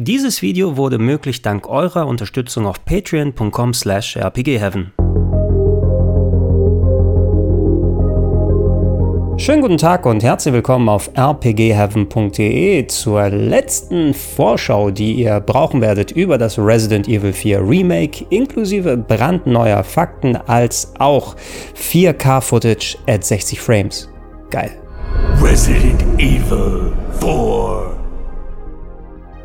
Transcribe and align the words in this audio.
Dieses 0.00 0.42
Video 0.42 0.76
wurde 0.76 0.96
möglich 0.98 1.42
dank 1.42 1.68
eurer 1.68 2.06
Unterstützung 2.06 2.66
auf 2.66 2.84
patreon.com 2.84 3.74
slash 3.74 4.16
rpgheaven. 4.16 4.92
Schönen 9.38 9.60
guten 9.60 9.76
Tag 9.76 10.06
und 10.06 10.22
herzlich 10.22 10.54
willkommen 10.54 10.88
auf 10.88 11.10
rpgheaven.de 11.18 12.86
zur 12.86 13.28
letzten 13.28 14.14
Vorschau, 14.14 14.92
die 14.92 15.14
ihr 15.14 15.40
brauchen 15.40 15.80
werdet 15.80 16.12
über 16.12 16.38
das 16.38 16.60
Resident 16.60 17.08
Evil 17.08 17.32
4 17.32 17.60
Remake 17.60 18.24
inklusive 18.30 18.96
brandneuer 18.96 19.82
Fakten 19.82 20.36
als 20.36 20.92
auch 21.00 21.34
4K-Footage 21.74 22.98
at 23.08 23.24
60 23.24 23.60
Frames. 23.60 24.08
Geil. 24.50 24.70
Resident 25.42 26.04
Evil 26.18 26.92
4 27.18 27.97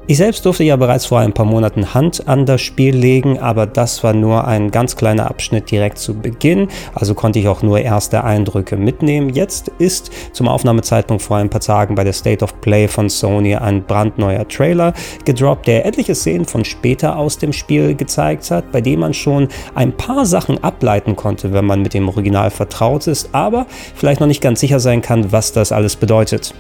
ich 0.06 0.18
selbst 0.18 0.46
durfte 0.46 0.66
ja 0.66 0.76
bereits 0.76 1.06
vor 1.06 1.20
ein 1.20 1.32
paar 1.32 1.46
Monaten 1.46 1.94
Hand 1.94 2.28
an 2.28 2.46
das 2.46 2.62
Spiel 2.62 2.94
legen, 2.94 3.40
aber 3.40 3.66
das 3.66 4.04
war 4.04 4.14
nur 4.14 4.46
ein 4.46 4.70
ganz 4.70 4.98
kleiner 4.98 5.30
Abschnitt 5.30 5.72
direkt 5.72 5.98
zu 5.98 6.14
Beginn, 6.14 6.68
also 6.94 7.14
konnte 7.14 7.40
ich 7.40 7.48
auch 7.48 7.62
nur 7.62 7.80
erste 7.80 8.24
Eindrücke 8.26 8.76
mitnehmen. 8.76 9.30
Jetzt 9.30 9.70
ist 9.80 10.12
zum 10.34 10.50
Aufnahmezeitpunkt 10.50 11.24
vor 11.24 11.38
ein 11.38 11.50
paar 11.50 11.62
Tagen 11.62 11.96
bei 11.96 12.04
der 12.04 12.12
State 12.12 12.44
of 12.44 12.60
Play 12.60 12.90
von 12.90 13.08
Sony 13.08 13.56
ein 13.56 13.86
brandneuer 13.86 14.46
Trailer 14.46 14.94
gedroppt, 15.24 15.68
der 15.68 15.86
etliche 15.86 16.16
Szenen 16.16 16.46
von 16.46 16.66
später 16.66 17.16
aus 17.16 17.38
dem 17.38 17.54
Spiel 17.54 17.96
gezeigt 17.96 18.52
hat, 18.52 18.74
bei 18.74 18.82
dem 18.82 19.00
man 19.00 19.14
schon 19.14 19.48
ein 19.74 19.96
paar 19.96 20.26
Sachen 20.26 20.62
ableiten 20.62 21.16
konnte, 21.16 21.54
wenn 21.54 21.66
man 21.66 21.82
mit 21.82 21.94
dem 21.94 22.10
Original 22.10 22.52
vertraut 22.52 23.08
ist, 23.08 23.30
aber 23.32 23.68
vielleicht 23.96 24.20
noch 24.20 24.28
nicht 24.28 24.42
ganz 24.42 24.60
sicher 24.60 24.82
sein 24.82 25.02
kann, 25.02 25.32
was 25.32 25.54
das 25.54 25.72
alles 25.72 25.96
bedeutet. 25.96 26.54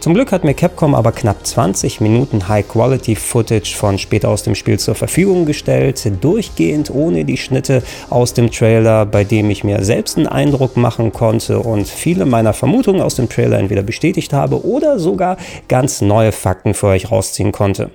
Zum 0.00 0.14
Glück 0.14 0.30
hat 0.30 0.44
mir 0.44 0.54
Capcom 0.54 0.94
aber 0.94 1.10
knapp 1.10 1.44
20 1.44 2.00
Minuten 2.00 2.48
High-Quality-Footage 2.48 3.74
von 3.76 3.98
später 3.98 4.28
aus 4.28 4.44
dem 4.44 4.54
Spiel 4.54 4.78
zur 4.78 4.94
Verfügung 4.94 5.46
gestellt, 5.46 6.12
durchgehend 6.20 6.90
ohne 6.90 7.24
die 7.24 7.36
Schnitte 7.36 7.82
aus 8.08 8.32
dem 8.32 8.50
Trailer, 8.50 9.04
bei 9.04 9.24
dem 9.24 9.50
ich 9.50 9.64
mir 9.64 9.82
selbst 9.84 10.16
einen 10.16 10.28
Eindruck 10.28 10.76
machen 10.76 11.12
konnte 11.12 11.58
und 11.58 11.88
viele 11.88 12.24
meiner 12.26 12.52
Vermutungen 12.52 13.00
aus 13.00 13.16
dem 13.16 13.28
Trailer 13.28 13.58
entweder 13.58 13.82
bestätigt 13.82 14.32
habe 14.32 14.64
oder 14.64 14.98
sogar 14.98 15.38
ganz 15.66 16.00
neue 16.02 16.30
Fakten 16.30 16.74
für 16.74 16.88
euch 16.88 17.10
rausziehen 17.10 17.50
konnte. 17.50 17.90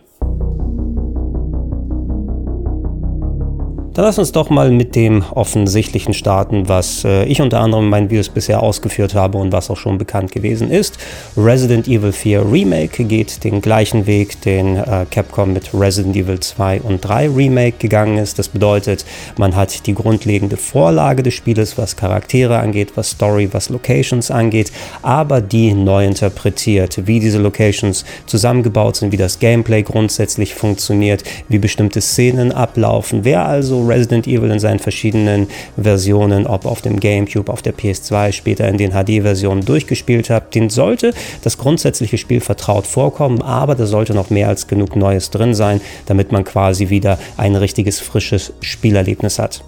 Dann 3.93 4.05
lass 4.05 4.17
uns 4.17 4.31
doch 4.31 4.49
mal 4.49 4.71
mit 4.71 4.95
dem 4.95 5.21
Offensichtlichen 5.31 6.13
starten, 6.13 6.69
was 6.69 7.03
äh, 7.03 7.25
ich 7.25 7.41
unter 7.41 7.59
anderem 7.59 7.83
in 7.83 7.89
meinen 7.89 8.09
Videos 8.09 8.29
bisher 8.29 8.63
ausgeführt 8.63 9.15
habe 9.15 9.37
und 9.37 9.51
was 9.51 9.69
auch 9.69 9.75
schon 9.75 9.97
bekannt 9.97 10.31
gewesen 10.31 10.71
ist. 10.71 10.97
Resident 11.35 11.89
Evil 11.89 12.13
4 12.13 12.49
Remake 12.49 13.03
geht 13.03 13.43
den 13.43 13.61
gleichen 13.61 14.07
Weg, 14.07 14.39
den 14.43 14.77
äh, 14.77 15.05
Capcom 15.11 15.51
mit 15.51 15.73
Resident 15.73 16.15
Evil 16.15 16.39
2 16.39 16.79
und 16.79 17.01
3 17.01 17.31
Remake 17.31 17.79
gegangen 17.79 18.17
ist. 18.17 18.39
Das 18.39 18.47
bedeutet, 18.47 19.03
man 19.37 19.57
hat 19.57 19.85
die 19.85 19.93
grundlegende 19.93 20.55
Vorlage 20.55 21.21
des 21.21 21.33
Spieles, 21.33 21.77
was 21.77 21.97
Charaktere 21.97 22.59
angeht, 22.59 22.93
was 22.95 23.09
Story, 23.09 23.49
was 23.51 23.67
Locations 23.67 24.31
angeht, 24.31 24.71
aber 25.01 25.41
die 25.41 25.73
neu 25.73 26.05
interpretiert, 26.05 27.07
wie 27.07 27.19
diese 27.19 27.39
Locations 27.39 28.05
zusammengebaut 28.25 28.95
sind, 28.95 29.11
wie 29.11 29.17
das 29.17 29.39
Gameplay 29.39 29.83
grundsätzlich 29.83 30.55
funktioniert, 30.55 31.25
wie 31.49 31.59
bestimmte 31.59 31.99
Szenen 31.99 32.53
ablaufen, 32.53 33.25
wer 33.25 33.45
also 33.45 33.80
Resident 33.87 34.27
Evil 34.27 34.51
in 34.51 34.59
seinen 34.59 34.79
verschiedenen 34.79 35.47
Versionen, 35.81 36.47
ob 36.47 36.65
auf 36.65 36.81
dem 36.81 36.99
GameCube, 36.99 37.51
auf 37.51 37.61
der 37.61 37.73
PS2, 37.73 38.31
später 38.31 38.67
in 38.67 38.77
den 38.77 38.91
HD-Versionen 38.91 39.65
durchgespielt 39.65 40.29
habt, 40.29 40.55
den 40.55 40.69
sollte 40.69 41.13
das 41.43 41.57
grundsätzliche 41.57 42.17
Spiel 42.17 42.41
vertraut 42.41 42.87
vorkommen, 42.87 43.41
aber 43.41 43.75
da 43.75 43.85
sollte 43.85 44.13
noch 44.13 44.29
mehr 44.29 44.47
als 44.47 44.67
genug 44.67 44.95
Neues 44.95 45.29
drin 45.29 45.53
sein, 45.53 45.81
damit 46.05 46.31
man 46.31 46.43
quasi 46.43 46.89
wieder 46.89 47.17
ein 47.37 47.55
richtiges, 47.55 47.99
frisches 47.99 48.53
Spielerlebnis 48.61 49.39
hat. 49.39 49.63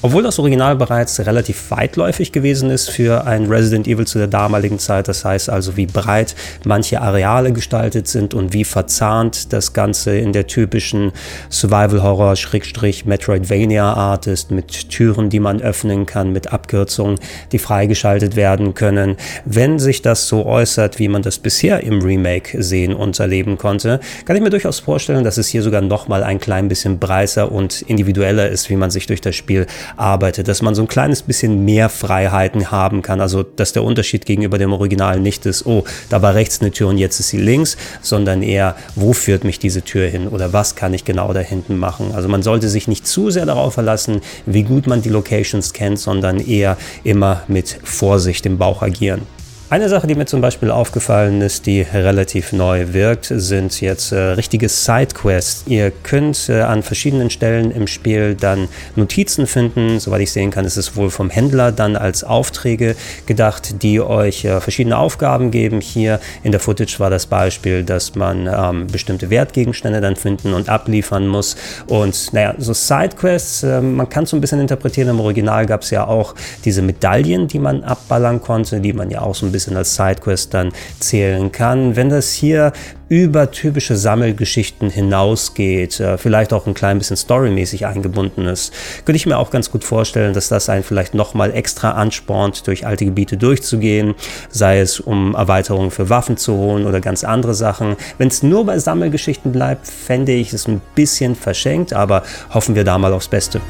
Obwohl 0.00 0.22
das 0.22 0.38
Original 0.38 0.76
bereits 0.76 1.18
relativ 1.18 1.72
weitläufig 1.72 2.30
gewesen 2.30 2.70
ist 2.70 2.88
für 2.88 3.26
ein 3.26 3.46
Resident 3.46 3.88
Evil 3.88 4.06
zu 4.06 4.18
der 4.18 4.28
damaligen 4.28 4.78
Zeit, 4.78 5.08
das 5.08 5.24
heißt 5.24 5.50
also 5.50 5.76
wie 5.76 5.86
breit 5.86 6.36
manche 6.64 7.00
Areale 7.00 7.52
gestaltet 7.52 8.06
sind 8.06 8.32
und 8.32 8.52
wie 8.52 8.62
verzahnt 8.62 9.52
das 9.52 9.72
Ganze 9.72 10.16
in 10.16 10.32
der 10.32 10.46
typischen 10.46 11.10
Survival-Horror-Metroidvania-Art 11.50 14.28
ist, 14.28 14.52
mit 14.52 14.88
Türen, 14.88 15.30
die 15.30 15.40
man 15.40 15.60
öffnen 15.60 16.06
kann, 16.06 16.30
mit 16.30 16.52
Abkürzungen, 16.52 17.18
die 17.50 17.58
freigeschaltet 17.58 18.36
werden 18.36 18.74
können. 18.74 19.16
Wenn 19.46 19.80
sich 19.80 20.00
das 20.00 20.28
so 20.28 20.46
äußert, 20.46 21.00
wie 21.00 21.08
man 21.08 21.22
das 21.22 21.40
bisher 21.40 21.82
im 21.82 22.02
Remake 22.02 22.62
sehen 22.62 22.94
und 22.94 23.18
erleben 23.18 23.58
konnte, 23.58 23.98
kann 24.26 24.36
ich 24.36 24.42
mir 24.42 24.50
durchaus 24.50 24.78
vorstellen, 24.78 25.24
dass 25.24 25.38
es 25.38 25.48
hier 25.48 25.64
sogar 25.64 25.80
nochmal 25.80 26.22
ein 26.22 26.38
klein 26.38 26.68
bisschen 26.68 27.00
breiter 27.00 27.50
und 27.50 27.82
individueller 27.82 28.48
ist, 28.48 28.70
wie 28.70 28.76
man 28.76 28.92
sich 28.92 29.08
durch 29.08 29.20
das 29.20 29.34
Spiel 29.34 29.66
arbeitet, 29.96 30.48
dass 30.48 30.62
man 30.62 30.74
so 30.74 30.82
ein 30.82 30.88
kleines 30.88 31.22
bisschen 31.22 31.64
mehr 31.64 31.88
Freiheiten 31.88 32.70
haben 32.70 33.02
kann. 33.02 33.20
Also, 33.20 33.42
dass 33.42 33.72
der 33.72 33.84
Unterschied 33.84 34.26
gegenüber 34.26 34.58
dem 34.58 34.72
Original 34.72 35.20
nicht 35.20 35.46
ist, 35.46 35.66
oh, 35.66 35.84
da 36.08 36.22
war 36.22 36.34
rechts 36.34 36.60
eine 36.60 36.70
Tür 36.70 36.88
und 36.88 36.98
jetzt 36.98 37.20
ist 37.20 37.28
sie 37.28 37.38
links, 37.38 37.76
sondern 38.02 38.42
eher, 38.42 38.76
wo 38.94 39.12
führt 39.12 39.44
mich 39.44 39.58
diese 39.58 39.82
Tür 39.82 40.08
hin 40.08 40.28
oder 40.28 40.52
was 40.52 40.74
kann 40.76 40.94
ich 40.94 41.04
genau 41.04 41.32
da 41.32 41.40
hinten 41.40 41.76
machen. 41.78 42.12
Also, 42.14 42.28
man 42.28 42.42
sollte 42.42 42.68
sich 42.68 42.88
nicht 42.88 43.06
zu 43.06 43.30
sehr 43.30 43.46
darauf 43.46 43.74
verlassen, 43.74 44.20
wie 44.46 44.62
gut 44.62 44.86
man 44.86 45.02
die 45.02 45.08
Locations 45.08 45.72
kennt, 45.72 45.98
sondern 45.98 46.40
eher 46.40 46.76
immer 47.04 47.42
mit 47.48 47.78
Vorsicht 47.82 48.46
im 48.46 48.58
Bauch 48.58 48.82
agieren. 48.82 49.37
Eine 49.70 49.90
Sache, 49.90 50.06
die 50.06 50.14
mir 50.14 50.24
zum 50.24 50.40
Beispiel 50.40 50.70
aufgefallen 50.70 51.42
ist, 51.42 51.66
die 51.66 51.82
relativ 51.82 52.54
neu 52.54 52.94
wirkt, 52.94 53.26
sind 53.26 53.82
jetzt 53.82 54.12
äh, 54.12 54.18
richtige 54.18 54.66
Sidequests. 54.66 55.64
Ihr 55.66 55.90
könnt 55.90 56.48
äh, 56.48 56.62
an 56.62 56.82
verschiedenen 56.82 57.28
Stellen 57.28 57.70
im 57.70 57.86
Spiel 57.86 58.34
dann 58.34 58.68
Notizen 58.96 59.46
finden. 59.46 60.00
Soweit 60.00 60.22
ich 60.22 60.32
sehen 60.32 60.50
kann, 60.50 60.64
ist 60.64 60.78
es 60.78 60.96
wohl 60.96 61.10
vom 61.10 61.28
Händler 61.28 61.70
dann 61.70 61.96
als 61.96 62.24
Aufträge 62.24 62.96
gedacht, 63.26 63.82
die 63.82 64.00
euch 64.00 64.46
äh, 64.46 64.58
verschiedene 64.62 64.96
Aufgaben 64.96 65.50
geben. 65.50 65.82
Hier 65.82 66.18
in 66.42 66.52
der 66.52 66.60
Footage 66.60 66.98
war 66.98 67.10
das 67.10 67.26
Beispiel, 67.26 67.84
dass 67.84 68.14
man 68.14 68.46
ähm, 68.50 68.86
bestimmte 68.86 69.28
Wertgegenstände 69.28 70.00
dann 70.00 70.16
finden 70.16 70.54
und 70.54 70.70
abliefern 70.70 71.26
muss. 71.26 71.56
Und 71.88 72.32
naja, 72.32 72.54
so 72.56 72.72
Sidequests, 72.72 73.64
äh, 73.64 73.82
man 73.82 74.08
kann 74.08 74.24
so 74.24 74.34
ein 74.34 74.40
bisschen 74.40 74.60
interpretieren. 74.60 75.10
Im 75.10 75.20
Original 75.20 75.66
gab 75.66 75.82
es 75.82 75.90
ja 75.90 76.06
auch 76.06 76.34
diese 76.64 76.80
Medaillen, 76.80 77.48
die 77.48 77.58
man 77.58 77.84
abballern 77.84 78.40
konnte, 78.40 78.80
die 78.80 78.94
man 78.94 79.10
ja 79.10 79.20
auch 79.20 79.34
so 79.34 79.44
ein 79.44 79.52
bisschen 79.52 79.57
bisschen 79.58 79.76
als 79.76 79.96
Sidequest 79.96 80.54
dann 80.54 80.70
zählen 81.00 81.50
kann. 81.50 81.96
Wenn 81.96 82.08
das 82.08 82.32
hier 82.32 82.72
über 83.08 83.50
typische 83.50 83.96
Sammelgeschichten 83.96 84.90
hinausgeht, 84.90 85.98
äh, 85.98 86.16
vielleicht 86.16 86.52
auch 86.52 86.66
ein 86.66 86.74
klein 86.74 86.98
bisschen 86.98 87.16
storymäßig 87.16 87.86
eingebunden 87.86 88.46
ist, 88.46 88.72
könnte 89.04 89.16
ich 89.16 89.26
mir 89.26 89.38
auch 89.38 89.50
ganz 89.50 89.70
gut 89.70 89.82
vorstellen, 89.82 90.34
dass 90.34 90.48
das 90.48 90.68
einen 90.68 90.84
vielleicht 90.84 91.14
nochmal 91.14 91.52
extra 91.52 91.92
anspornt, 91.92 92.66
durch 92.66 92.86
alte 92.86 93.04
Gebiete 93.04 93.36
durchzugehen, 93.36 94.14
sei 94.50 94.78
es 94.78 95.00
um 95.00 95.34
Erweiterungen 95.34 95.90
für 95.90 96.08
Waffen 96.08 96.36
zu 96.36 96.54
holen 96.54 96.86
oder 96.86 97.00
ganz 97.00 97.24
andere 97.24 97.54
Sachen. 97.54 97.96
Wenn 98.18 98.28
es 98.28 98.42
nur 98.42 98.64
bei 98.64 98.78
Sammelgeschichten 98.78 99.50
bleibt, 99.50 99.88
fände 99.88 100.32
ich 100.32 100.52
es 100.52 100.68
ein 100.68 100.80
bisschen 100.94 101.34
verschenkt, 101.34 101.92
aber 101.92 102.22
hoffen 102.54 102.76
wir 102.76 102.84
da 102.84 102.98
mal 102.98 103.12
aufs 103.12 103.28
Beste. 103.28 103.60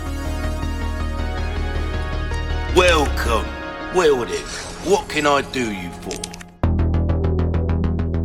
Welcome, 3.94 4.18
Wilden. 4.18 4.36
What 4.84 5.08
can 5.08 5.26
I 5.26 5.40
do 5.40 5.72
you 5.72 5.90
for? 5.90 6.27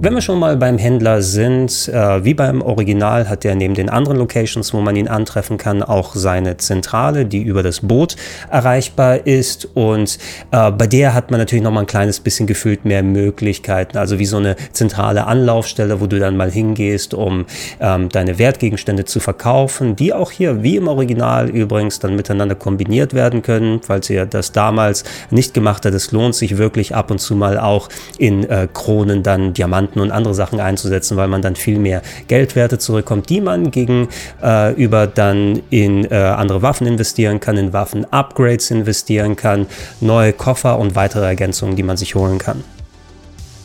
Wenn 0.03 0.15
wir 0.15 0.21
schon 0.21 0.37
mal 0.37 0.57
beim 0.57 0.77
Händler 0.77 1.21
sind, 1.21 1.87
äh, 1.87 2.25
wie 2.25 2.33
beim 2.33 2.61
Original 2.61 3.29
hat 3.29 3.45
er 3.45 3.55
neben 3.55 3.73
den 3.73 3.89
anderen 3.89 4.17
Locations, 4.17 4.73
wo 4.73 4.81
man 4.81 4.97
ihn 4.97 5.07
antreffen 5.07 5.57
kann, 5.57 5.81
auch 5.81 6.13
seine 6.13 6.57
Zentrale, 6.57 7.25
die 7.25 7.41
über 7.41 7.63
das 7.63 7.79
Boot 7.79 8.17
erreichbar 8.51 9.25
ist. 9.25 9.65
Und 9.75 10.19
äh, 10.51 10.71
bei 10.71 10.87
der 10.87 11.13
hat 11.13 11.31
man 11.31 11.39
natürlich 11.39 11.63
noch 11.63 11.71
mal 11.71 11.79
ein 11.79 11.85
kleines 11.85 12.19
bisschen 12.19 12.47
gefühlt 12.47 12.83
mehr 12.83 13.01
Möglichkeiten. 13.01 13.97
Also 13.97 14.19
wie 14.19 14.25
so 14.25 14.35
eine 14.35 14.57
zentrale 14.73 15.25
Anlaufstelle, 15.25 16.01
wo 16.01 16.07
du 16.07 16.19
dann 16.19 16.35
mal 16.35 16.51
hingehst, 16.51 17.13
um 17.13 17.45
ähm, 17.79 18.09
deine 18.09 18.37
Wertgegenstände 18.37 19.05
zu 19.05 19.21
verkaufen, 19.21 19.95
die 19.95 20.11
auch 20.11 20.31
hier, 20.31 20.63
wie 20.63 20.75
im 20.75 20.89
Original 20.89 21.49
übrigens, 21.49 21.99
dann 21.99 22.17
miteinander 22.17 22.55
kombiniert 22.55 23.13
werden 23.13 23.41
können. 23.41 23.79
Falls 23.81 24.09
ihr 24.09 24.25
das 24.25 24.51
damals 24.51 25.05
nicht 25.29 25.53
gemacht 25.53 25.85
habt, 25.85 25.95
es 25.95 26.11
lohnt 26.11 26.35
sich 26.35 26.57
wirklich 26.57 26.93
ab 26.93 27.09
und 27.09 27.19
zu 27.19 27.37
mal 27.37 27.57
auch 27.57 27.87
in 28.17 28.43
äh, 28.49 28.67
Kronen 28.73 29.23
dann 29.23 29.53
Diamanten 29.53 29.92
Diamanten 29.93 30.01
und 30.01 30.11
andere 30.11 30.33
Sachen 30.33 30.59
einzusetzen, 30.59 31.17
weil 31.17 31.27
man 31.27 31.41
dann 31.41 31.55
viel 31.55 31.79
mehr 31.79 32.01
Geldwerte 32.27 32.77
zurückkommt, 32.77 33.29
die 33.29 33.41
man 33.41 33.71
gegenüber 33.71 35.03
äh, 35.03 35.07
dann 35.13 35.61
in 35.69 36.05
äh, 36.05 36.15
andere 36.15 36.61
Waffen 36.61 36.87
investieren 36.87 37.39
kann, 37.39 37.57
in 37.57 37.73
Waffen-Upgrades 37.73 38.71
investieren 38.71 39.35
kann, 39.35 39.67
neue 40.01 40.33
Koffer 40.33 40.79
und 40.79 40.95
weitere 40.95 41.25
Ergänzungen, 41.25 41.75
die 41.75 41.83
man 41.83 41.97
sich 41.97 42.15
holen 42.15 42.37
kann. 42.37 42.63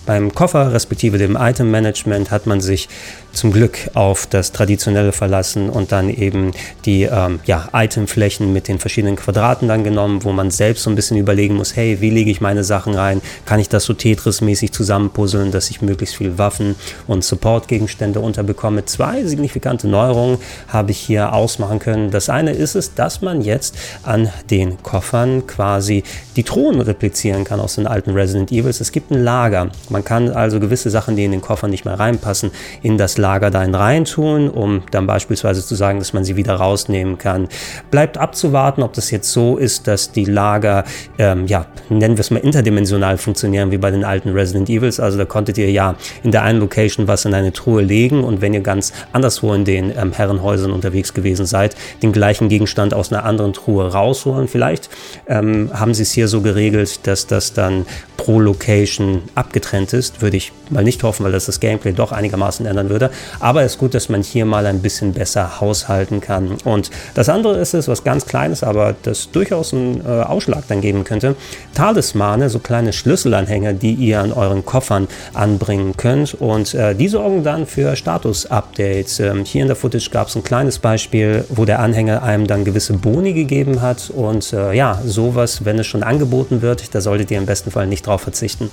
Beim 0.08 0.32
Koffer 0.34 0.72
respektive 0.72 1.18
dem 1.18 1.36
Item 1.38 1.70
Management 1.70 2.30
hat 2.30 2.46
man 2.46 2.62
sich 2.62 2.88
zum 3.34 3.52
Glück 3.52 3.90
auf 3.92 4.26
das 4.26 4.52
Traditionelle 4.52 5.12
verlassen 5.12 5.68
und 5.68 5.92
dann 5.92 6.08
eben 6.08 6.52
die 6.86 7.02
ähm, 7.02 7.40
ja, 7.44 7.68
Itemflächen 7.74 8.50
mit 8.52 8.68
den 8.68 8.78
verschiedenen 8.78 9.16
Quadraten 9.16 9.68
dann 9.68 9.84
genommen, 9.84 10.24
wo 10.24 10.32
man 10.32 10.50
selbst 10.50 10.84
so 10.84 10.90
ein 10.90 10.96
bisschen 10.96 11.18
überlegen 11.18 11.56
muss, 11.56 11.76
hey, 11.76 12.00
wie 12.00 12.08
lege 12.08 12.30
ich 12.30 12.40
meine 12.40 12.64
Sachen 12.64 12.94
rein? 12.94 13.20
Kann 13.44 13.60
ich 13.60 13.68
das 13.68 13.84
so 13.84 13.92
Tetris-mäßig 13.92 14.72
zusammenpuzzeln, 14.72 15.52
dass 15.52 15.68
ich 15.68 15.82
möglichst 15.82 16.16
viel 16.16 16.38
Waffen 16.38 16.74
und 17.06 17.22
Support-Gegenstände 17.22 18.20
unterbekomme? 18.20 18.86
Zwei 18.86 19.24
signifikante 19.24 19.88
Neuerungen 19.88 20.38
habe 20.68 20.90
ich 20.90 20.98
hier 20.98 21.34
ausmachen 21.34 21.80
können. 21.80 22.10
Das 22.10 22.30
eine 22.30 22.52
ist 22.52 22.76
es, 22.76 22.94
dass 22.94 23.20
man 23.20 23.42
jetzt 23.42 23.76
an 24.04 24.30
den 24.50 24.82
Koffern 24.82 25.46
quasi 25.46 26.02
die 26.34 26.44
Thronen 26.44 26.80
replizieren 26.80 27.44
kann 27.44 27.60
aus 27.60 27.74
den 27.74 27.86
alten 27.86 28.12
Resident 28.12 28.50
Evils. 28.50 28.80
Es 28.80 28.90
gibt 28.90 29.10
ein 29.10 29.22
Lager. 29.22 29.70
Man 29.90 29.97
kann 30.04 30.30
also 30.30 30.60
gewisse 30.60 30.90
Sachen, 30.90 31.16
die 31.16 31.24
in 31.24 31.30
den 31.30 31.40
Koffer 31.40 31.68
nicht 31.68 31.84
mehr 31.84 31.98
reinpassen, 31.98 32.50
in 32.82 32.98
das 32.98 33.18
Lager 33.18 33.50
da 33.50 33.62
reintun, 33.62 34.48
um 34.48 34.82
dann 34.90 35.06
beispielsweise 35.06 35.64
zu 35.64 35.74
sagen, 35.74 35.98
dass 35.98 36.12
man 36.12 36.24
sie 36.24 36.36
wieder 36.36 36.54
rausnehmen 36.54 37.18
kann. 37.18 37.48
Bleibt 37.90 38.18
abzuwarten, 38.18 38.82
ob 38.82 38.92
das 38.92 39.10
jetzt 39.10 39.32
so 39.32 39.56
ist, 39.56 39.86
dass 39.86 40.12
die 40.12 40.24
Lager, 40.24 40.84
ähm, 41.18 41.46
ja, 41.46 41.66
nennen 41.88 42.16
wir 42.16 42.20
es 42.20 42.30
mal 42.30 42.38
interdimensional 42.38 43.18
funktionieren, 43.18 43.70
wie 43.70 43.78
bei 43.78 43.90
den 43.90 44.04
alten 44.04 44.30
Resident 44.30 44.68
Evils. 44.68 45.00
Also 45.00 45.18
da 45.18 45.24
konntet 45.24 45.58
ihr 45.58 45.70
ja 45.70 45.96
in 46.22 46.30
der 46.30 46.42
einen 46.42 46.60
Location 46.60 47.08
was 47.08 47.24
in 47.24 47.34
eine 47.34 47.52
Truhe 47.52 47.82
legen 47.82 48.24
und 48.24 48.40
wenn 48.40 48.54
ihr 48.54 48.60
ganz 48.60 48.92
anderswo 49.12 49.52
in 49.54 49.64
den 49.64 49.90
ähm, 49.96 50.12
Herrenhäusern 50.12 50.72
unterwegs 50.72 51.14
gewesen 51.14 51.46
seid, 51.46 51.76
den 52.02 52.12
gleichen 52.12 52.48
Gegenstand 52.48 52.94
aus 52.94 53.12
einer 53.12 53.24
anderen 53.24 53.52
Truhe 53.52 53.90
rausholen. 53.92 54.48
Vielleicht 54.48 54.88
ähm, 55.26 55.70
haben 55.72 55.94
sie 55.94 56.02
es 56.02 56.12
hier 56.12 56.28
so 56.28 56.40
geregelt, 56.40 57.06
dass 57.06 57.26
das 57.26 57.52
dann 57.52 57.86
pro 58.16 58.40
Location 58.40 59.22
abgetrennt 59.34 59.87
ist. 59.92 60.22
Würde 60.22 60.36
ich 60.36 60.52
mal 60.70 60.84
nicht 60.84 61.02
hoffen, 61.02 61.24
weil 61.24 61.32
das 61.32 61.46
das 61.46 61.60
Gameplay 61.60 61.92
doch 61.92 62.12
einigermaßen 62.12 62.64
ändern 62.66 62.88
würde. 62.88 63.10
Aber 63.40 63.62
es 63.62 63.72
ist 63.72 63.78
gut, 63.78 63.94
dass 63.94 64.08
man 64.08 64.22
hier 64.22 64.44
mal 64.44 64.66
ein 64.66 64.80
bisschen 64.80 65.12
besser 65.12 65.60
haushalten 65.60 66.20
kann. 66.20 66.56
Und 66.64 66.90
das 67.14 67.28
andere 67.28 67.58
ist 67.58 67.74
es, 67.74 67.88
was 67.88 68.04
ganz 68.04 68.26
Kleines, 68.26 68.62
aber 68.62 68.94
das 69.02 69.30
durchaus 69.30 69.72
einen 69.72 70.00
äh, 70.04 70.22
Ausschlag 70.22 70.64
dann 70.68 70.80
geben 70.80 71.04
könnte. 71.04 71.34
Talismane, 71.74 72.50
so 72.50 72.58
kleine 72.58 72.92
Schlüsselanhänger, 72.92 73.72
die 73.72 73.94
ihr 73.94 74.20
an 74.20 74.32
euren 74.32 74.64
Koffern 74.64 75.08
anbringen 75.34 75.96
könnt. 75.96 76.34
Und 76.34 76.74
äh, 76.74 76.94
die 76.94 77.08
sorgen 77.08 77.42
dann 77.42 77.66
für 77.66 77.96
Status-Updates. 77.96 79.20
Ähm, 79.20 79.44
hier 79.44 79.62
in 79.62 79.68
der 79.68 79.76
Footage 79.76 80.10
gab 80.10 80.28
es 80.28 80.36
ein 80.36 80.44
kleines 80.44 80.78
Beispiel, 80.78 81.44
wo 81.48 81.64
der 81.64 81.80
Anhänger 81.80 82.22
einem 82.22 82.46
dann 82.46 82.64
gewisse 82.64 82.92
Boni 82.92 83.32
gegeben 83.32 83.80
hat. 83.80 84.10
Und 84.10 84.52
äh, 84.52 84.72
ja, 84.72 85.00
sowas, 85.04 85.64
wenn 85.64 85.78
es 85.78 85.86
schon 85.86 86.02
angeboten 86.02 86.62
wird, 86.62 86.94
da 86.94 87.00
solltet 87.00 87.30
ihr 87.30 87.38
im 87.38 87.46
besten 87.46 87.70
Fall 87.70 87.86
nicht 87.86 88.06
drauf 88.06 88.22
verzichten. 88.22 88.70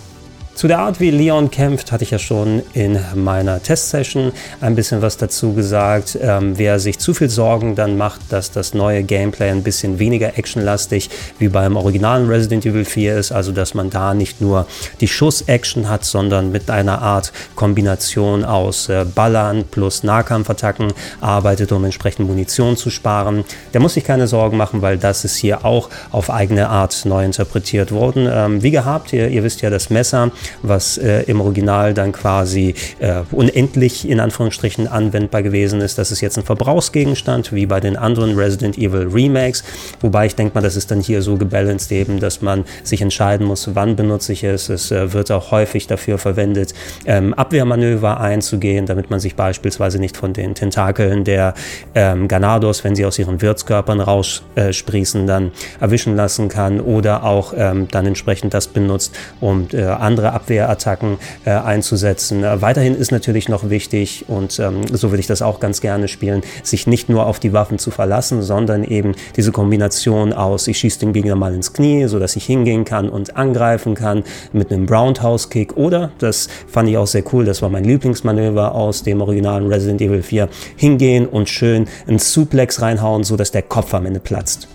Zu 0.56 0.70
der 0.70 0.80
Art, 0.80 1.02
wie 1.02 1.12
Leon 1.12 1.52
kämpft, 1.52 1.92
hatte 1.92 2.06
ich 2.06 2.12
ja 2.12 2.18
schon 2.18 2.64
in 2.72 2.98
meiner 3.14 3.62
Testsession 3.62 4.32
ein 4.62 4.74
bisschen 4.74 5.02
was 5.02 5.18
dazu 5.18 5.52
gesagt. 5.52 6.18
Ähm, 6.22 6.58
wer 6.58 6.80
sich 6.80 6.98
zu 6.98 7.14
viel 7.14 7.30
Sorgen 7.30 7.76
dann 7.76 7.98
macht, 7.98 8.22
dass 8.30 8.52
das 8.52 8.74
neue 8.74 9.04
Gameplay 9.04 9.50
ein 9.50 9.64
bisschen 9.64 10.00
weniger 10.00 10.38
actionlastig 10.38 11.10
wie 11.40 11.50
beim 11.50 11.76
originalen 11.76 12.30
Resident 12.30 12.66
Evil 12.66 12.86
4 12.86 13.18
ist, 13.18 13.34
also 13.34 13.52
dass 13.52 13.74
man 13.74 13.90
da 13.90 14.14
nicht 14.14 14.40
nur 14.40 14.66
die 15.02 15.10
Schuss-Action 15.10 15.90
hat, 15.90 16.06
sondern 16.06 16.54
mit 16.54 16.70
einer 16.70 17.02
Art 17.02 17.34
Kombination 17.56 18.46
aus 18.46 18.88
äh, 18.88 19.04
Ballern 19.04 19.66
plus 19.70 20.04
Nahkampfattacken 20.04 20.94
arbeitet, 21.20 21.74
um 21.74 21.84
entsprechend 21.84 22.30
Munition 22.30 22.78
zu 22.78 22.90
sparen, 22.92 23.44
der 23.74 23.82
muss 23.82 23.96
sich 23.96 24.06
keine 24.06 24.28
Sorgen 24.28 24.56
machen, 24.56 24.82
weil 24.82 24.98
das 24.98 25.26
ist 25.26 25.36
hier 25.36 25.66
auch 25.66 25.90
auf 26.12 26.30
eigene 26.30 26.70
Art 26.70 27.04
neu 27.04 27.26
interpretiert 27.26 27.92
worden. 27.92 28.30
Ähm, 28.32 28.64
wie 28.64 28.72
gehabt, 28.72 29.12
ihr, 29.12 29.28
ihr 29.28 29.44
wisst 29.44 29.62
ja, 29.62 29.70
das 29.70 29.90
Messer 29.90 30.32
was 30.62 30.98
äh, 30.98 31.24
im 31.24 31.42
Original 31.42 31.94
dann 31.94 32.12
quasi 32.12 32.76
äh, 33.00 33.22
unendlich 33.32 34.08
in 34.10 34.20
Anführungsstrichen 34.20 34.88
anwendbar 34.88 35.44
gewesen 35.44 35.82
ist. 35.82 35.98
Das 35.98 36.12
ist 36.12 36.22
jetzt 36.22 36.38
ein 36.38 36.44
Verbrauchsgegenstand, 36.44 37.54
wie 37.54 37.66
bei 37.66 37.80
den 37.80 37.98
anderen 37.98 38.38
Resident 38.38 38.78
Evil 38.78 39.08
Remakes. 39.12 39.64
Wobei 40.02 40.28
ich 40.28 40.36
denke 40.36 40.56
mal, 40.56 40.62
das 40.62 40.76
ist 40.76 40.92
dann 40.92 41.02
hier 41.02 41.22
so 41.22 41.38
gebalanced 41.38 41.92
eben, 41.92 42.20
dass 42.20 42.42
man 42.42 42.66
sich 42.84 43.02
entscheiden 43.02 43.48
muss, 43.48 43.70
wann 43.74 43.96
benutze 43.96 44.34
ich 44.34 44.44
es. 44.44 44.70
Es 44.70 44.92
äh, 44.92 45.14
wird 45.14 45.32
auch 45.32 45.52
häufig 45.52 45.88
dafür 45.88 46.18
verwendet, 46.18 46.74
ähm, 47.06 47.34
Abwehrmanöver 47.34 48.20
einzugehen, 48.20 48.86
damit 48.86 49.10
man 49.10 49.20
sich 49.20 49.36
beispielsweise 49.36 50.00
nicht 50.00 50.18
von 50.18 50.34
den 50.34 50.56
Tentakeln 50.56 51.24
der 51.24 51.54
ähm, 51.94 52.28
Ganados, 52.28 52.84
wenn 52.84 52.96
sie 52.96 53.06
aus 53.06 53.20
ihren 53.20 53.42
Wirtskörpern 53.42 54.00
raussprießen, 54.00 55.24
äh, 55.24 55.28
dann 55.28 55.52
erwischen 55.80 56.16
lassen 56.16 56.50
kann 56.50 56.80
oder 56.80 57.24
auch 57.24 57.54
ähm, 57.56 57.88
dann 57.92 58.06
entsprechend 58.06 58.54
das 58.54 58.68
benutzt, 58.68 59.16
um 59.40 59.68
äh, 59.74 59.84
andere 59.84 60.34
Abwehrattacken 60.36 61.18
äh, 61.46 61.52
einzusetzen. 61.52 62.44
Äh, 62.44 62.62
weiterhin 62.62 62.96
ist 62.96 63.12
natürlich 63.12 63.50
noch 63.50 63.70
wichtig, 63.70 64.26
und 64.28 64.60
ähm, 64.60 64.82
so 64.92 65.12
will 65.12 65.20
ich 65.20 65.28
das 65.28 65.42
auch 65.42 65.60
ganz 65.60 65.82
gerne 65.82 66.08
spielen, 66.08 66.42
sich 66.64 66.88
nicht 66.88 67.10
nur 67.10 67.26
auf 67.26 67.40
die 67.40 67.54
Waffen 67.54 67.80
zu 67.80 67.92
verlassen, 67.92 68.42
sondern 68.42 68.84
eben 68.84 69.16
diese 69.36 69.52
Kombination 69.52 70.34
aus, 70.34 70.68
ich 70.68 70.78
schieße 70.78 71.00
den 71.00 71.14
Gegner 71.14 71.36
mal 71.36 71.54
ins 71.54 71.74
Knie, 71.74 72.08
sodass 72.08 72.36
ich 72.36 72.46
hingehen 72.46 72.86
kann 72.86 73.10
und 73.10 73.38
angreifen 73.38 73.96
kann 73.96 74.24
mit 74.54 74.72
einem 74.72 74.88
Roundhouse-Kick 74.88 75.78
oder, 75.78 76.12
das 76.20 76.48
fand 76.68 76.90
ich 76.90 76.98
auch 76.98 77.08
sehr 77.08 77.24
cool, 77.34 77.46
das 77.46 77.62
war 77.62 77.70
mein 77.70 77.84
Lieblingsmanöver 77.84 78.76
aus 78.76 79.04
dem 79.04 79.22
originalen 79.22 79.68
Resident 79.68 80.02
Evil 80.02 80.22
4, 80.22 80.50
hingehen 80.76 81.26
und 81.26 81.50
schön 81.50 81.88
einen 82.08 82.20
Suplex 82.20 82.82
reinhauen, 82.82 83.24
sodass 83.24 83.52
der 83.52 83.62
Kopf 83.62 83.94
am 83.94 84.06
Ende 84.06 84.20
platzt. 84.20 84.68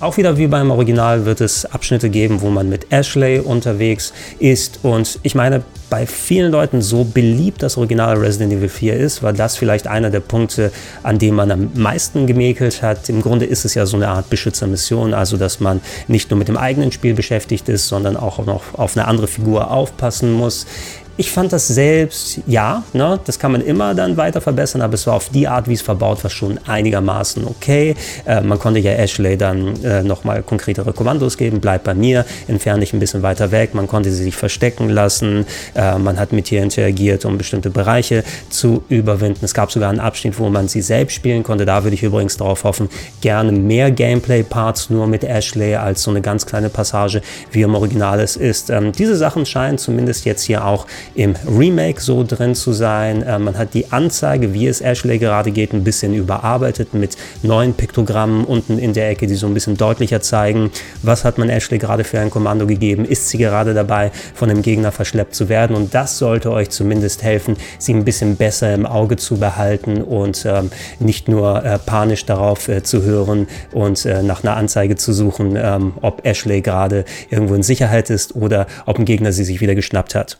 Auch 0.00 0.16
wieder 0.16 0.38
wie 0.38 0.46
beim 0.46 0.70
Original 0.70 1.26
wird 1.26 1.42
es 1.42 1.66
Abschnitte 1.66 2.08
geben, 2.08 2.40
wo 2.40 2.48
man 2.48 2.70
mit 2.70 2.90
Ashley 2.90 3.38
unterwegs 3.38 4.14
ist. 4.38 4.80
Und 4.82 5.18
ich 5.22 5.34
meine, 5.34 5.62
bei 5.90 6.06
vielen 6.06 6.50
Leuten 6.50 6.80
so 6.80 7.04
beliebt 7.04 7.62
das 7.62 7.76
Original 7.76 8.16
Resident 8.16 8.50
Evil 8.54 8.70
4 8.70 8.96
ist, 8.96 9.22
war 9.22 9.34
das 9.34 9.58
vielleicht 9.58 9.86
einer 9.86 10.08
der 10.08 10.20
Punkte, 10.20 10.72
an 11.02 11.18
dem 11.18 11.34
man 11.34 11.50
am 11.50 11.70
meisten 11.74 12.26
gemäkelt 12.26 12.80
hat. 12.80 13.10
Im 13.10 13.20
Grunde 13.20 13.44
ist 13.44 13.66
es 13.66 13.74
ja 13.74 13.84
so 13.84 13.98
eine 13.98 14.08
Art 14.08 14.30
Beschützermission, 14.30 15.12
also 15.12 15.36
dass 15.36 15.60
man 15.60 15.82
nicht 16.08 16.30
nur 16.30 16.38
mit 16.38 16.48
dem 16.48 16.56
eigenen 16.56 16.92
Spiel 16.92 17.12
beschäftigt 17.12 17.68
ist, 17.68 17.86
sondern 17.88 18.16
auch 18.16 18.46
noch 18.46 18.62
auf 18.78 18.96
eine 18.96 19.06
andere 19.06 19.26
Figur 19.26 19.70
aufpassen 19.70 20.32
muss. 20.32 20.66
Ich 21.16 21.30
fand 21.30 21.52
das 21.52 21.68
selbst, 21.68 22.40
ja, 22.46 22.82
ne, 22.94 23.20
das 23.24 23.38
kann 23.38 23.52
man 23.52 23.60
immer 23.60 23.94
dann 23.94 24.16
weiter 24.16 24.40
verbessern, 24.40 24.80
aber 24.80 24.94
es 24.94 25.06
war 25.06 25.14
auf 25.14 25.28
die 25.28 25.46
Art, 25.46 25.68
wie 25.68 25.74
es 25.74 25.82
verbaut 25.82 26.24
war, 26.24 26.30
schon 26.30 26.58
einigermaßen 26.66 27.44
okay. 27.46 27.94
Äh, 28.24 28.40
man 28.40 28.58
konnte 28.58 28.80
ja 28.80 28.92
Ashley 28.92 29.36
dann 29.36 29.82
äh, 29.84 30.02
nochmal 30.02 30.42
konkretere 30.42 30.92
Kommandos 30.94 31.36
geben, 31.36 31.60
bleib 31.60 31.84
bei 31.84 31.92
mir, 31.94 32.24
entferne 32.48 32.80
dich 32.80 32.94
ein 32.94 33.00
bisschen 33.00 33.22
weiter 33.22 33.50
weg. 33.50 33.74
Man 33.74 33.86
konnte 33.86 34.10
sie 34.10 34.24
sich 34.24 34.36
verstecken 34.36 34.88
lassen, 34.88 35.44
äh, 35.74 35.98
man 35.98 36.18
hat 36.18 36.32
mit 36.32 36.50
ihr 36.50 36.62
interagiert, 36.62 37.24
um 37.26 37.36
bestimmte 37.36 37.68
Bereiche 37.68 38.24
zu 38.48 38.82
überwinden. 38.88 39.44
Es 39.44 39.52
gab 39.52 39.70
sogar 39.70 39.90
einen 39.90 40.00
Abschnitt, 40.00 40.38
wo 40.38 40.48
man 40.48 40.68
sie 40.68 40.80
selbst 40.80 41.14
spielen 41.14 41.42
konnte. 41.42 41.66
Da 41.66 41.84
würde 41.84 41.94
ich 41.94 42.02
übrigens 42.02 42.38
darauf 42.38 42.64
hoffen, 42.64 42.88
gerne 43.20 43.52
mehr 43.52 43.90
Gameplay-Parts 43.90 44.88
nur 44.88 45.06
mit 45.06 45.24
Ashley 45.24 45.74
als 45.74 46.02
so 46.02 46.10
eine 46.10 46.22
ganz 46.22 46.46
kleine 46.46 46.70
Passage, 46.70 47.20
wie 47.52 47.62
im 47.62 47.74
Original 47.74 48.20
es 48.20 48.36
ist. 48.36 48.70
Ähm, 48.70 48.92
diese 48.92 49.16
Sachen 49.16 49.44
scheinen 49.44 49.76
zumindest 49.76 50.24
jetzt 50.24 50.44
hier 50.44 50.64
auch 50.64 50.86
im 51.14 51.34
Remake 51.46 52.00
so 52.00 52.24
drin 52.26 52.54
zu 52.54 52.72
sein. 52.72 53.22
Äh, 53.22 53.38
man 53.38 53.56
hat 53.56 53.74
die 53.74 53.90
Anzeige, 53.92 54.54
wie 54.54 54.66
es 54.66 54.80
Ashley 54.80 55.18
gerade 55.18 55.50
geht, 55.50 55.72
ein 55.72 55.84
bisschen 55.84 56.14
überarbeitet 56.14 56.94
mit 56.94 57.16
neuen 57.42 57.74
Piktogrammen 57.74 58.44
unten 58.44 58.78
in 58.78 58.92
der 58.92 59.10
Ecke, 59.10 59.26
die 59.26 59.34
so 59.34 59.46
ein 59.46 59.54
bisschen 59.54 59.76
deutlicher 59.76 60.20
zeigen, 60.20 60.70
was 61.02 61.24
hat 61.24 61.38
man 61.38 61.48
Ashley 61.48 61.78
gerade 61.78 62.04
für 62.04 62.18
ein 62.20 62.30
Kommando 62.30 62.66
gegeben, 62.66 63.04
ist 63.04 63.28
sie 63.28 63.38
gerade 63.38 63.74
dabei, 63.74 64.10
von 64.34 64.48
dem 64.48 64.62
Gegner 64.62 64.92
verschleppt 64.92 65.34
zu 65.34 65.48
werden 65.48 65.76
und 65.76 65.94
das 65.94 66.18
sollte 66.18 66.50
euch 66.50 66.70
zumindest 66.70 67.22
helfen, 67.22 67.56
sie 67.78 67.94
ein 67.94 68.04
bisschen 68.04 68.36
besser 68.36 68.74
im 68.74 68.86
Auge 68.86 69.16
zu 69.16 69.38
behalten 69.38 70.02
und 70.02 70.44
ähm, 70.46 70.70
nicht 70.98 71.28
nur 71.28 71.64
äh, 71.64 71.78
panisch 71.78 72.26
darauf 72.26 72.68
äh, 72.68 72.82
zu 72.82 73.02
hören 73.02 73.48
und 73.72 74.04
äh, 74.04 74.22
nach 74.22 74.42
einer 74.42 74.56
Anzeige 74.56 74.96
zu 74.96 75.12
suchen, 75.12 75.56
ähm, 75.56 75.92
ob 76.00 76.26
Ashley 76.26 76.60
gerade 76.60 77.04
irgendwo 77.30 77.54
in 77.54 77.62
Sicherheit 77.62 78.10
ist 78.10 78.36
oder 78.36 78.66
ob 78.86 78.98
ein 78.98 79.04
Gegner 79.04 79.32
sie 79.32 79.44
sich 79.44 79.60
wieder 79.60 79.74
geschnappt 79.74 80.14
hat. 80.14 80.38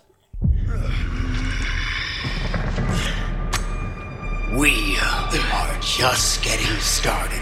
We 4.52 4.96
are 4.98 5.78
just 5.80 6.42
getting 6.42 6.80
started. 6.80 7.40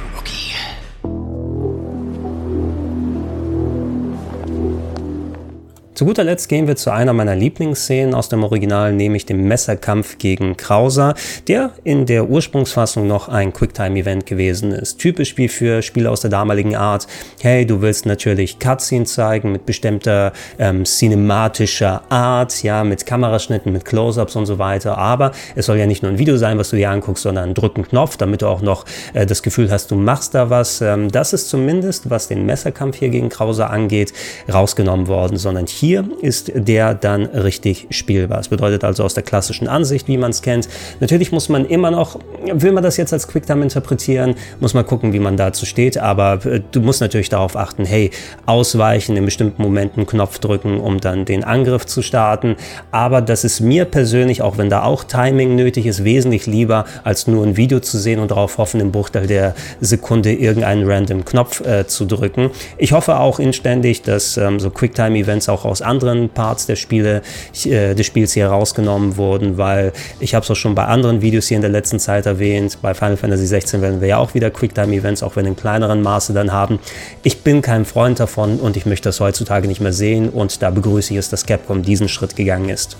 Zu 5.98 6.04
guter 6.04 6.22
Letzt 6.22 6.48
gehen 6.48 6.68
wir 6.68 6.76
zu 6.76 6.92
einer 6.92 7.12
meiner 7.12 7.34
Lieblingsszenen 7.34 8.14
aus 8.14 8.28
dem 8.28 8.44
Original, 8.44 8.92
nämlich 8.92 9.26
dem 9.26 9.48
Messerkampf 9.48 10.18
gegen 10.18 10.56
Krauser, 10.56 11.14
der 11.48 11.72
in 11.82 12.06
der 12.06 12.30
Ursprungsfassung 12.30 13.08
noch 13.08 13.28
ein 13.28 13.52
Quicktime-Event 13.52 14.24
gewesen 14.24 14.70
ist. 14.70 14.98
Typisch 15.00 15.36
wie 15.38 15.48
für 15.48 15.82
Spiele 15.82 16.08
aus 16.08 16.20
der 16.20 16.30
damaligen 16.30 16.76
Art. 16.76 17.08
Hey, 17.40 17.66
du 17.66 17.80
willst 17.80 18.06
natürlich 18.06 18.60
Cutscenes 18.60 19.14
zeigen 19.14 19.50
mit 19.50 19.66
bestimmter 19.66 20.32
ähm, 20.60 20.84
cinematischer 20.84 22.02
Art, 22.10 22.62
ja, 22.62 22.84
mit 22.84 23.04
Kameraschnitten, 23.04 23.72
mit 23.72 23.84
Close-Ups 23.84 24.36
und 24.36 24.46
so 24.46 24.60
weiter. 24.60 24.96
Aber 24.98 25.32
es 25.56 25.66
soll 25.66 25.78
ja 25.78 25.86
nicht 25.86 26.04
nur 26.04 26.12
ein 26.12 26.18
Video 26.20 26.36
sein, 26.36 26.58
was 26.58 26.70
du 26.70 26.76
dir 26.76 26.90
anguckst, 26.90 27.24
sondern 27.24 27.54
drück 27.54 27.74
einen 27.74 27.88
Knopf, 27.88 28.16
damit 28.16 28.42
du 28.42 28.46
auch 28.46 28.62
noch 28.62 28.84
äh, 29.14 29.26
das 29.26 29.42
Gefühl 29.42 29.68
hast, 29.72 29.90
du 29.90 29.96
machst 29.96 30.36
da 30.36 30.48
was. 30.48 30.80
Ähm, 30.80 31.10
das 31.10 31.32
ist 31.32 31.48
zumindest, 31.48 32.08
was 32.08 32.28
den 32.28 32.46
Messerkampf 32.46 32.98
hier 32.98 33.08
gegen 33.08 33.30
Krauser 33.30 33.70
angeht, 33.70 34.12
rausgenommen 34.48 35.08
worden, 35.08 35.38
sondern 35.38 35.66
hier 35.66 35.87
hier 35.88 36.04
ist 36.20 36.52
der 36.54 36.92
dann 36.92 37.24
richtig 37.24 37.86
spielbar. 37.88 38.36
Das 38.38 38.48
bedeutet 38.48 38.84
also 38.84 39.04
aus 39.04 39.14
der 39.14 39.22
klassischen 39.22 39.68
Ansicht, 39.68 40.06
wie 40.06 40.18
man 40.18 40.32
es 40.32 40.42
kennt. 40.42 40.68
Natürlich 41.00 41.32
muss 41.32 41.48
man 41.48 41.64
immer 41.64 41.90
noch, 41.90 42.20
will 42.52 42.72
man 42.72 42.82
das 42.82 42.98
jetzt 42.98 43.14
als 43.14 43.26
Quicktime 43.26 43.62
interpretieren, 43.62 44.34
muss 44.60 44.74
man 44.74 44.84
gucken, 44.84 45.14
wie 45.14 45.18
man 45.18 45.38
dazu 45.38 45.64
steht, 45.64 45.96
aber 45.96 46.44
äh, 46.44 46.60
du 46.72 46.82
musst 46.82 47.00
natürlich 47.00 47.30
darauf 47.30 47.56
achten, 47.56 47.86
hey, 47.86 48.10
ausweichen, 48.44 49.16
in 49.16 49.24
bestimmten 49.24 49.62
Momenten 49.62 50.06
Knopf 50.06 50.38
drücken, 50.40 50.78
um 50.78 51.00
dann 51.00 51.24
den 51.24 51.42
Angriff 51.42 51.86
zu 51.86 52.02
starten. 52.02 52.56
Aber 52.90 53.22
das 53.22 53.44
ist 53.44 53.60
mir 53.60 53.86
persönlich, 53.86 54.42
auch 54.42 54.58
wenn 54.58 54.68
da 54.68 54.82
auch 54.82 55.04
Timing 55.04 55.56
nötig 55.56 55.86
ist, 55.86 56.04
wesentlich 56.04 56.44
lieber, 56.44 56.84
als 57.02 57.26
nur 57.26 57.46
ein 57.46 57.56
Video 57.56 57.80
zu 57.80 57.96
sehen 57.96 58.20
und 58.20 58.30
darauf 58.30 58.58
hoffen, 58.58 58.80
im 58.80 58.92
Bruchteil 58.92 59.26
der 59.26 59.54
Sekunde 59.80 60.34
irgendeinen 60.34 60.86
random 60.86 61.24
Knopf 61.24 61.62
äh, 61.62 61.86
zu 61.86 62.04
drücken. 62.04 62.50
Ich 62.76 62.92
hoffe 62.92 63.18
auch 63.18 63.38
inständig, 63.38 64.02
dass 64.02 64.36
ähm, 64.36 64.60
so 64.60 64.68
Quicktime-Events 64.68 65.48
auch 65.48 65.64
aus 65.64 65.77
anderen 65.82 66.28
Parts 66.28 66.66
der 66.66 66.76
Spiele, 66.76 67.22
äh, 67.64 67.94
des 67.94 68.06
Spiels 68.06 68.32
hier 68.32 68.48
rausgenommen 68.48 69.16
wurden, 69.16 69.58
weil 69.58 69.92
ich 70.20 70.34
habe 70.34 70.44
es 70.44 70.50
auch 70.50 70.56
schon 70.56 70.74
bei 70.74 70.84
anderen 70.84 71.22
Videos 71.22 71.48
hier 71.48 71.56
in 71.56 71.62
der 71.62 71.70
letzten 71.70 71.98
Zeit 71.98 72.26
erwähnt. 72.26 72.78
Bei 72.82 72.94
Final 72.94 73.16
Fantasy 73.16 73.46
16 73.46 73.82
werden 73.82 74.00
wir 74.00 74.08
ja 74.08 74.18
auch 74.18 74.34
wieder 74.34 74.50
Quicktime-Events, 74.50 75.22
auch 75.22 75.36
wenn 75.36 75.46
in 75.46 75.56
kleineren 75.56 76.02
Maße 76.02 76.32
dann 76.32 76.52
haben. 76.52 76.78
Ich 77.22 77.42
bin 77.42 77.62
kein 77.62 77.84
Freund 77.84 78.20
davon 78.20 78.58
und 78.60 78.76
ich 78.76 78.86
möchte 78.86 79.08
das 79.08 79.20
heutzutage 79.20 79.68
nicht 79.68 79.80
mehr 79.80 79.92
sehen 79.92 80.28
und 80.28 80.62
da 80.62 80.70
begrüße 80.70 81.12
ich 81.12 81.18
es, 81.18 81.30
dass 81.30 81.46
Capcom 81.46 81.82
diesen 81.82 82.08
Schritt 82.08 82.36
gegangen 82.36 82.68
ist. 82.68 82.96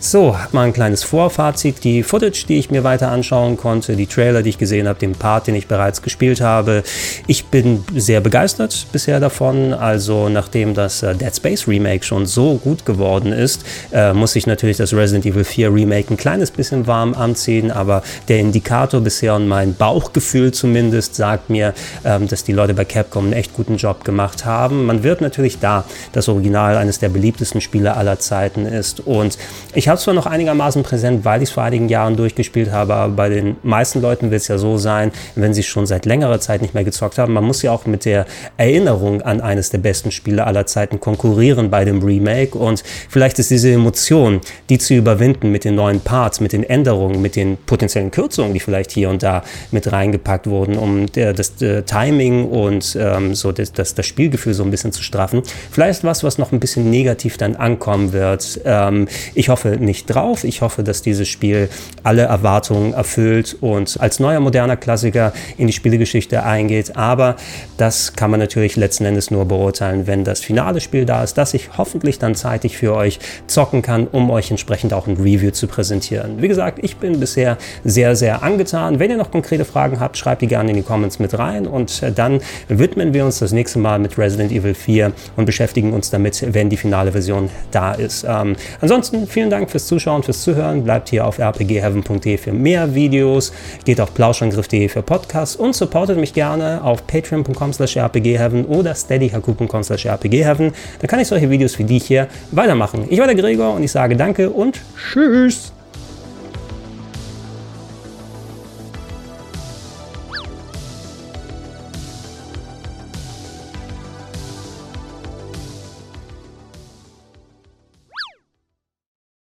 So, 0.00 0.36
mal 0.52 0.62
ein 0.62 0.72
kleines 0.72 1.02
Vorfazit. 1.02 1.82
Die 1.82 2.04
Footage, 2.04 2.44
die 2.46 2.60
ich 2.60 2.70
mir 2.70 2.84
weiter 2.84 3.10
anschauen 3.10 3.56
konnte, 3.56 3.96
die 3.96 4.06
Trailer, 4.06 4.44
die 4.44 4.50
ich 4.50 4.58
gesehen 4.58 4.86
habe, 4.86 4.96
den 4.96 5.10
Part, 5.12 5.48
den 5.48 5.56
ich 5.56 5.66
bereits 5.66 6.02
gespielt 6.02 6.40
habe. 6.40 6.84
Ich 7.26 7.46
bin 7.46 7.84
sehr 7.96 8.20
begeistert 8.20 8.86
bisher 8.92 9.18
davon. 9.18 9.74
Also 9.74 10.28
nachdem 10.28 10.74
das 10.74 11.02
äh, 11.02 11.16
Dead 11.16 11.34
Space 11.34 11.66
Remake 11.66 12.04
schon 12.04 12.26
so 12.26 12.58
gut 12.58 12.86
geworden 12.86 13.32
ist, 13.32 13.64
äh, 13.90 14.12
muss 14.12 14.36
ich 14.36 14.46
natürlich 14.46 14.76
das 14.76 14.94
Resident 14.94 15.26
Evil 15.26 15.42
4 15.42 15.74
Remake 15.74 16.14
ein 16.14 16.16
kleines 16.16 16.52
bisschen 16.52 16.86
warm 16.86 17.14
anziehen. 17.14 17.72
Aber 17.72 18.04
der 18.28 18.38
Indikator 18.38 19.00
bisher 19.00 19.34
und 19.34 19.48
mein 19.48 19.74
Bauchgefühl 19.74 20.52
zumindest 20.52 21.16
sagt 21.16 21.50
mir, 21.50 21.74
ähm, 22.04 22.28
dass 22.28 22.44
die 22.44 22.52
Leute 22.52 22.72
bei 22.72 22.84
Capcom 22.84 23.24
einen 23.24 23.32
echt 23.32 23.52
guten 23.52 23.76
Job 23.78 24.04
gemacht 24.04 24.44
haben. 24.44 24.86
Man 24.86 25.02
wird 25.02 25.20
natürlich 25.20 25.58
da 25.58 25.84
das 26.12 26.28
Original 26.28 26.76
eines 26.76 27.00
der 27.00 27.08
beliebtesten 27.08 27.60
Spiele 27.60 27.96
aller 27.96 28.20
Zeiten 28.20 28.64
ist. 28.64 29.00
Und 29.00 29.36
ich 29.74 29.87
ich 29.88 29.90
habe 29.90 29.96
es 29.96 30.04
zwar 30.04 30.12
noch 30.12 30.26
einigermaßen 30.26 30.82
präsent, 30.82 31.24
weil 31.24 31.40
ich 31.40 31.48
es 31.48 31.54
vor 31.54 31.62
einigen 31.62 31.88
Jahren 31.88 32.14
durchgespielt 32.14 32.70
habe, 32.70 32.92
aber 32.92 33.14
bei 33.14 33.30
den 33.30 33.56
meisten 33.62 34.02
Leuten 34.02 34.30
wird 34.30 34.42
es 34.42 34.48
ja 34.48 34.58
so 34.58 34.76
sein, 34.76 35.12
wenn 35.34 35.54
sie 35.54 35.62
schon 35.62 35.86
seit 35.86 36.04
längerer 36.04 36.40
Zeit 36.40 36.60
nicht 36.60 36.74
mehr 36.74 36.84
gezockt 36.84 37.16
haben. 37.16 37.32
Man 37.32 37.44
muss 37.44 37.62
ja 37.62 37.72
auch 37.72 37.86
mit 37.86 38.04
der 38.04 38.26
Erinnerung 38.58 39.22
an 39.22 39.40
eines 39.40 39.70
der 39.70 39.78
besten 39.78 40.10
Spiele 40.10 40.46
aller 40.46 40.66
Zeiten 40.66 41.00
konkurrieren 41.00 41.70
bei 41.70 41.86
dem 41.86 42.02
Remake 42.02 42.58
und 42.58 42.84
vielleicht 43.08 43.38
ist 43.38 43.50
diese 43.50 43.72
Emotion, 43.72 44.42
die 44.68 44.76
zu 44.76 44.92
überwinden 44.92 45.50
mit 45.52 45.64
den 45.64 45.76
neuen 45.76 46.00
Parts, 46.00 46.40
mit 46.40 46.52
den 46.52 46.64
Änderungen, 46.64 47.22
mit 47.22 47.34
den 47.34 47.56
potenziellen 47.56 48.10
Kürzungen, 48.10 48.52
die 48.52 48.60
vielleicht 48.60 48.90
hier 48.90 49.08
und 49.08 49.22
da 49.22 49.42
mit 49.70 49.90
reingepackt 49.90 50.48
wurden, 50.48 50.76
um 50.76 51.06
der, 51.06 51.32
das, 51.32 51.56
das 51.56 51.62
äh, 51.62 51.82
Timing 51.84 52.44
und 52.50 52.94
ähm, 53.00 53.34
so 53.34 53.52
das, 53.52 53.72
das, 53.72 53.94
das 53.94 54.04
Spielgefühl 54.04 54.52
so 54.52 54.64
ein 54.64 54.70
bisschen 54.70 54.92
zu 54.92 55.02
straffen. 55.02 55.40
Vielleicht 55.70 56.04
was, 56.04 56.24
was 56.24 56.36
noch 56.36 56.52
ein 56.52 56.60
bisschen 56.60 56.90
negativ 56.90 57.38
dann 57.38 57.56
ankommen 57.56 58.12
wird. 58.12 58.60
Ähm, 58.66 59.08
ich 59.34 59.48
hoffe 59.48 59.77
nicht 59.80 60.06
drauf. 60.06 60.44
Ich 60.44 60.62
hoffe, 60.62 60.82
dass 60.82 61.02
dieses 61.02 61.28
Spiel 61.28 61.68
alle 62.02 62.22
Erwartungen 62.22 62.92
erfüllt 62.92 63.56
und 63.60 64.00
als 64.00 64.20
neuer 64.20 64.40
moderner 64.40 64.76
Klassiker 64.76 65.32
in 65.56 65.66
die 65.66 65.72
Spielegeschichte 65.72 66.42
eingeht. 66.42 66.96
Aber 66.96 67.36
das 67.76 68.14
kann 68.14 68.30
man 68.30 68.40
natürlich 68.40 68.76
letzten 68.76 69.04
Endes 69.04 69.30
nur 69.30 69.44
beurteilen, 69.44 70.06
wenn 70.06 70.24
das 70.24 70.40
finale 70.40 70.80
Spiel 70.80 71.04
da 71.04 71.22
ist, 71.22 71.38
das 71.38 71.54
ich 71.54 71.76
hoffentlich 71.78 72.18
dann 72.18 72.34
zeitig 72.34 72.76
für 72.76 72.94
euch 72.94 73.18
zocken 73.46 73.82
kann, 73.82 74.06
um 74.06 74.30
euch 74.30 74.50
entsprechend 74.50 74.92
auch 74.92 75.06
ein 75.06 75.16
Review 75.16 75.50
zu 75.50 75.66
präsentieren. 75.66 76.42
Wie 76.42 76.48
gesagt, 76.48 76.78
ich 76.82 76.96
bin 76.96 77.20
bisher 77.20 77.58
sehr, 77.84 78.16
sehr 78.16 78.42
angetan. 78.42 78.98
Wenn 78.98 79.10
ihr 79.10 79.16
noch 79.16 79.30
konkrete 79.30 79.64
Fragen 79.64 80.00
habt, 80.00 80.16
schreibt 80.16 80.42
die 80.42 80.46
gerne 80.46 80.70
in 80.70 80.76
die 80.76 80.82
Comments 80.82 81.18
mit 81.18 81.38
rein 81.38 81.66
und 81.66 82.02
äh, 82.02 82.12
dann 82.12 82.40
widmen 82.68 83.14
wir 83.14 83.24
uns 83.24 83.38
das 83.38 83.52
nächste 83.52 83.78
Mal 83.78 83.98
mit 83.98 84.18
Resident 84.18 84.52
Evil 84.52 84.74
4 84.74 85.12
und 85.36 85.44
beschäftigen 85.44 85.92
uns 85.92 86.10
damit, 86.10 86.54
wenn 86.54 86.68
die 86.68 86.76
finale 86.76 87.12
Version 87.12 87.50
da 87.70 87.92
ist. 87.92 88.24
Ähm, 88.28 88.56
ansonsten 88.80 89.26
vielen 89.26 89.50
Dank 89.50 89.67
fürs 89.70 89.86
Zuschauen, 89.86 90.22
fürs 90.22 90.42
Zuhören. 90.42 90.84
Bleibt 90.84 91.08
hier 91.08 91.26
auf 91.26 91.38
rpgheaven.de 91.38 92.36
für 92.36 92.52
mehr 92.52 92.94
Videos. 92.94 93.52
Geht 93.84 94.00
auf 94.00 94.12
plauschangriff.de 94.14 94.88
für 94.88 95.02
Podcasts 95.02 95.56
und 95.56 95.74
supportet 95.74 96.18
mich 96.18 96.34
gerne 96.34 96.82
auf 96.82 97.06
patreon.com 97.06 97.72
slash 97.72 97.96
rpgheaven 97.96 98.64
oder 98.66 98.94
steadyhaku.com 98.94 99.82
slash 99.82 100.06
rpgheaven. 100.06 100.72
Dann 101.00 101.08
kann 101.08 101.20
ich 101.20 101.28
solche 101.28 101.50
Videos 101.50 101.78
wie 101.78 101.84
die 101.84 101.98
hier 101.98 102.28
weitermachen. 102.50 103.06
Ich 103.08 103.18
war 103.18 103.26
der 103.26 103.36
Gregor 103.36 103.74
und 103.74 103.82
ich 103.82 103.92
sage 103.92 104.16
danke 104.16 104.50
und 104.50 104.80
tschüss. 104.96 105.72